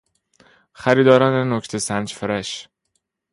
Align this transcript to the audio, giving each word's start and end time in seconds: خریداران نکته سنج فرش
خریداران 0.73 1.53
نکته 1.53 1.77
سنج 1.79 2.13
فرش 2.13 2.69